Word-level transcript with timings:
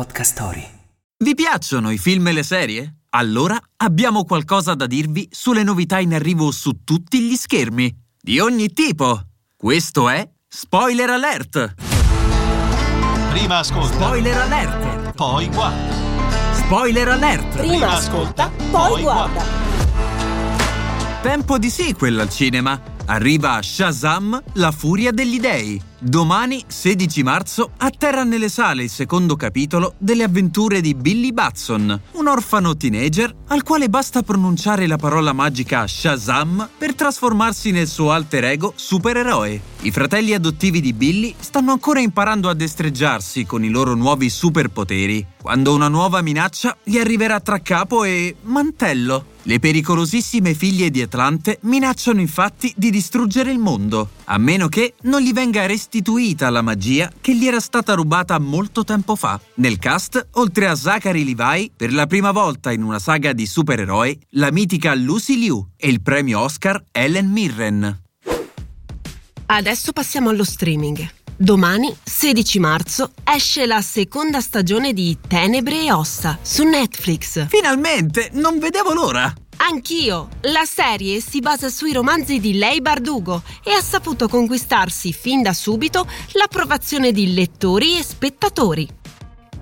Podcast 0.00 0.32
Story. 0.32 0.66
Vi 1.18 1.34
piacciono 1.34 1.90
i 1.90 1.98
film 1.98 2.28
e 2.28 2.32
le 2.32 2.42
serie? 2.42 3.00
Allora 3.10 3.60
abbiamo 3.76 4.24
qualcosa 4.24 4.72
da 4.72 4.86
dirvi 4.86 5.28
sulle 5.30 5.62
novità 5.62 5.98
in 5.98 6.14
arrivo 6.14 6.50
su 6.52 6.84
tutti 6.84 7.20
gli 7.20 7.34
schermi, 7.34 7.94
di 8.18 8.38
ogni 8.38 8.72
tipo. 8.72 9.20
Questo 9.54 10.08
è 10.08 10.26
Spoiler 10.48 11.10
Alert! 11.10 11.74
Prima 13.28 13.58
ascolta, 13.58 13.92
Spoiler 13.92 14.38
Alert! 14.38 15.12
poi 15.12 15.48
guarda. 15.48 15.94
Spoiler 16.54 17.08
Alert! 17.08 17.58
Prima 17.58 17.90
ascolta, 17.90 18.50
poi 18.70 19.02
guarda. 19.02 19.44
Tempo 21.20 21.58
di 21.58 21.68
sequel 21.68 22.18
al 22.20 22.30
cinema. 22.30 22.80
Arriva 23.04 23.60
Shazam, 23.60 24.42
la 24.54 24.70
furia 24.70 25.12
degli 25.12 25.38
dei. 25.38 25.88
Domani, 26.02 26.64
16 26.66 27.22
marzo, 27.22 27.72
atterra 27.76 28.24
nelle 28.24 28.48
sale 28.48 28.84
il 28.84 28.88
secondo 28.88 29.36
capitolo 29.36 29.96
delle 29.98 30.22
avventure 30.22 30.80
di 30.80 30.94
Billy 30.94 31.30
Batson, 31.30 32.00
un 32.12 32.26
orfano 32.26 32.74
teenager 32.74 33.34
al 33.48 33.62
quale 33.62 33.90
basta 33.90 34.22
pronunciare 34.22 34.86
la 34.86 34.96
parola 34.96 35.34
magica 35.34 35.86
Shazam 35.86 36.70
per 36.78 36.94
trasformarsi 36.94 37.70
nel 37.70 37.86
suo 37.86 38.12
alter 38.12 38.44
ego 38.44 38.72
supereroe. 38.76 39.60
I 39.82 39.90
fratelli 39.90 40.32
adottivi 40.32 40.80
di 40.80 40.94
Billy 40.94 41.34
stanno 41.38 41.72
ancora 41.72 42.00
imparando 42.00 42.48
a 42.48 42.54
destreggiarsi 42.54 43.44
con 43.44 43.62
i 43.62 43.68
loro 43.68 43.94
nuovi 43.94 44.30
superpoteri, 44.30 45.26
quando 45.42 45.74
una 45.74 45.88
nuova 45.88 46.22
minaccia 46.22 46.78
gli 46.82 46.96
arriverà 46.96 47.40
tra 47.40 47.60
capo 47.60 48.04
e 48.04 48.36
mantello. 48.40 49.29
Le 49.44 49.58
pericolosissime 49.58 50.52
figlie 50.52 50.90
di 50.90 51.00
Atlante 51.00 51.58
minacciano 51.62 52.20
infatti 52.20 52.72
di 52.76 52.90
distruggere 52.90 53.50
il 53.50 53.58
mondo, 53.58 54.10
a 54.24 54.36
meno 54.36 54.68
che 54.68 54.94
non 55.02 55.22
gli 55.22 55.32
venga 55.32 55.64
restituita 55.64 56.50
la 56.50 56.60
magia 56.60 57.10
che 57.20 57.34
gli 57.34 57.46
era 57.46 57.58
stata 57.58 57.94
rubata 57.94 58.38
molto 58.38 58.84
tempo 58.84 59.16
fa. 59.16 59.40
Nel 59.54 59.78
cast, 59.78 60.28
oltre 60.32 60.66
a 60.66 60.74
Zachary 60.74 61.24
Levi, 61.24 61.72
per 61.74 61.90
la 61.92 62.06
prima 62.06 62.32
volta 62.32 62.70
in 62.70 62.82
una 62.82 62.98
saga 62.98 63.32
di 63.32 63.46
supereroi, 63.46 64.18
la 64.30 64.52
mitica 64.52 64.94
Lucy 64.94 65.38
Liu 65.38 65.70
e 65.74 65.88
il 65.88 66.02
premio 66.02 66.40
Oscar 66.40 66.84
Ellen 66.92 67.30
Mirren. 67.30 68.02
Adesso 69.46 69.92
passiamo 69.92 70.28
allo 70.28 70.44
streaming. 70.44 71.19
Domani, 71.42 71.96
16 72.04 72.58
marzo, 72.58 73.12
esce 73.24 73.64
la 73.64 73.80
seconda 73.80 74.42
stagione 74.42 74.92
di 74.92 75.16
Tenebre 75.26 75.84
e 75.84 75.90
Ossa 75.90 76.38
su 76.42 76.64
Netflix. 76.64 77.46
Finalmente! 77.48 78.28
Non 78.34 78.58
vedevo 78.58 78.92
l'ora! 78.92 79.32
Anch'io! 79.56 80.28
La 80.42 80.66
serie 80.66 81.18
si 81.22 81.40
basa 81.40 81.70
sui 81.70 81.94
romanzi 81.94 82.40
di 82.40 82.58
Lei 82.58 82.82
Bardugo 82.82 83.42
e 83.64 83.72
ha 83.72 83.80
saputo 83.80 84.28
conquistarsi 84.28 85.14
fin 85.14 85.40
da 85.40 85.54
subito 85.54 86.06
l'approvazione 86.32 87.10
di 87.10 87.32
lettori 87.32 87.96
e 87.96 88.02
spettatori. 88.02 88.86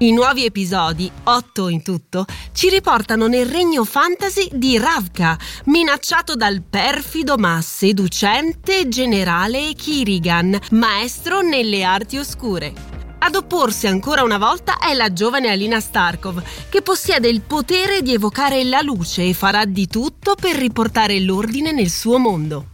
I 0.00 0.12
nuovi 0.12 0.44
episodi, 0.44 1.10
otto 1.24 1.66
in 1.66 1.82
tutto, 1.82 2.24
ci 2.52 2.68
riportano 2.68 3.26
nel 3.26 3.46
regno 3.46 3.82
fantasy 3.82 4.48
di 4.52 4.78
Ravka, 4.78 5.36
minacciato 5.64 6.36
dal 6.36 6.62
perfido 6.62 7.36
ma 7.36 7.60
seducente 7.60 8.86
generale 8.86 9.72
Kirigan, 9.74 10.56
maestro 10.70 11.40
nelle 11.40 11.82
arti 11.82 12.16
oscure. 12.16 12.72
Ad 13.18 13.34
opporsi 13.34 13.88
ancora 13.88 14.22
una 14.22 14.38
volta 14.38 14.78
è 14.78 14.94
la 14.94 15.12
giovane 15.12 15.50
Alina 15.50 15.80
Starkov, 15.80 16.44
che 16.68 16.80
possiede 16.80 17.28
il 17.28 17.40
potere 17.40 18.00
di 18.00 18.12
evocare 18.12 18.62
la 18.62 18.82
luce 18.82 19.24
e 19.24 19.34
farà 19.34 19.64
di 19.64 19.88
tutto 19.88 20.36
per 20.36 20.54
riportare 20.54 21.18
l'ordine 21.18 21.72
nel 21.72 21.90
suo 21.90 22.18
mondo. 22.18 22.66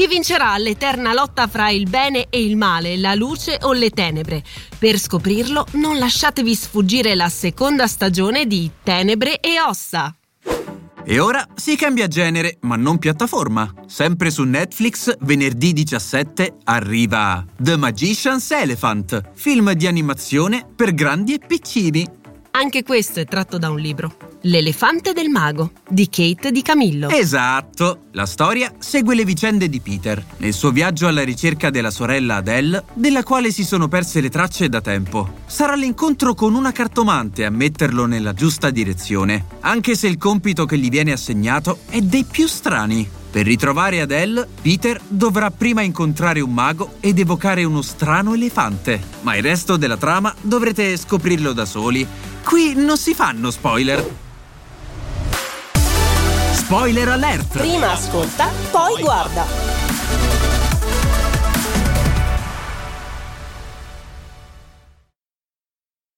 Chi 0.00 0.06
vincerà 0.06 0.56
l'eterna 0.56 1.12
lotta 1.12 1.46
fra 1.46 1.68
il 1.68 1.86
bene 1.86 2.28
e 2.30 2.42
il 2.42 2.56
male, 2.56 2.96
la 2.96 3.14
luce 3.14 3.58
o 3.60 3.74
le 3.74 3.90
tenebre? 3.90 4.42
Per 4.78 4.98
scoprirlo, 4.98 5.66
non 5.72 5.98
lasciatevi 5.98 6.54
sfuggire 6.54 7.14
la 7.14 7.28
seconda 7.28 7.86
stagione 7.86 8.46
di 8.46 8.70
Tenebre 8.82 9.40
e 9.40 9.60
Ossa. 9.60 10.16
E 11.04 11.18
ora 11.18 11.46
si 11.54 11.76
cambia 11.76 12.08
genere, 12.08 12.56
ma 12.60 12.76
non 12.76 12.96
piattaforma. 12.96 13.70
Sempre 13.86 14.30
su 14.30 14.44
Netflix, 14.44 15.14
venerdì 15.20 15.74
17, 15.74 16.54
arriva 16.64 17.44
The 17.58 17.76
Magician's 17.76 18.50
Elephant, 18.52 19.32
film 19.34 19.70
di 19.72 19.86
animazione 19.86 20.66
per 20.74 20.94
grandi 20.94 21.34
e 21.34 21.40
piccini. 21.46 22.06
Anche 22.52 22.82
questo 22.84 23.20
è 23.20 23.26
tratto 23.26 23.58
da 23.58 23.68
un 23.68 23.78
libro. 23.78 24.29
L'elefante 24.44 25.12
del 25.12 25.28
mago 25.28 25.72
di 25.86 26.08
Kate 26.08 26.50
Di 26.50 26.62
Camillo. 26.62 27.10
Esatto! 27.10 28.04
La 28.12 28.24
storia 28.24 28.72
segue 28.78 29.14
le 29.14 29.26
vicende 29.26 29.68
di 29.68 29.80
Peter, 29.80 30.24
nel 30.38 30.54
suo 30.54 30.70
viaggio 30.70 31.08
alla 31.08 31.24
ricerca 31.24 31.68
della 31.68 31.90
sorella 31.90 32.36
Adele, 32.36 32.84
della 32.94 33.22
quale 33.22 33.52
si 33.52 33.64
sono 33.64 33.86
perse 33.86 34.22
le 34.22 34.30
tracce 34.30 34.70
da 34.70 34.80
tempo. 34.80 35.40
Sarà 35.44 35.74
l'incontro 35.74 36.32
con 36.32 36.54
una 36.54 36.72
cartomante 36.72 37.44
a 37.44 37.50
metterlo 37.50 38.06
nella 38.06 38.32
giusta 38.32 38.70
direzione, 38.70 39.44
anche 39.60 39.94
se 39.94 40.08
il 40.08 40.16
compito 40.16 40.64
che 40.64 40.78
gli 40.78 40.88
viene 40.88 41.12
assegnato 41.12 41.80
è 41.90 42.00
dei 42.00 42.24
più 42.24 42.46
strani. 42.46 43.06
Per 43.30 43.44
ritrovare 43.44 44.00
Adele, 44.00 44.48
Peter 44.62 44.98
dovrà 45.06 45.50
prima 45.50 45.82
incontrare 45.82 46.40
un 46.40 46.54
mago 46.54 46.94
ed 47.00 47.18
evocare 47.18 47.62
uno 47.64 47.82
strano 47.82 48.32
elefante. 48.32 49.02
Ma 49.20 49.36
il 49.36 49.42
resto 49.42 49.76
della 49.76 49.98
trama 49.98 50.34
dovrete 50.40 50.96
scoprirlo 50.96 51.52
da 51.52 51.66
soli. 51.66 52.06
Qui 52.42 52.72
non 52.74 52.96
si 52.96 53.12
fanno 53.12 53.50
spoiler. 53.50 54.28
Spoiler 56.70 57.08
alert! 57.08 57.58
Prima 57.58 57.90
ascolta, 57.90 58.48
poi 58.70 59.02
guarda. 59.02 59.79